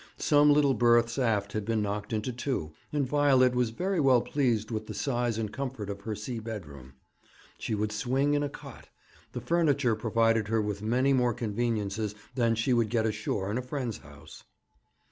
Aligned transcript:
Some 0.17 0.51
little 0.51 0.73
berths 0.73 1.19
aft 1.19 1.53
had 1.53 1.63
been 1.63 1.83
knocked 1.83 2.11
into 2.11 2.33
two, 2.33 2.71
and 2.91 3.05
Violet 3.05 3.53
was 3.53 3.69
very 3.69 3.99
well 3.99 4.19
pleased 4.19 4.71
with 4.71 4.87
the 4.87 4.95
size 4.95 5.37
and 5.37 5.53
comfort 5.53 5.91
of 5.91 6.01
her 6.01 6.15
sea 6.15 6.39
bedroom. 6.39 6.93
She 7.59 7.75
would 7.75 7.91
swing 7.91 8.33
in 8.33 8.41
a 8.41 8.49
cot; 8.49 8.89
the 9.33 9.41
furniture 9.41 9.93
provided 9.95 10.47
her 10.47 10.59
with 10.59 10.81
many 10.81 11.13
more 11.13 11.35
conveniences 11.35 12.15
than 12.33 12.55
she 12.55 12.73
would 12.73 12.89
get 12.89 13.05
ashore 13.05 13.51
in 13.51 13.59
a 13.59 13.61
friend's 13.61 13.99
house. 13.99 14.43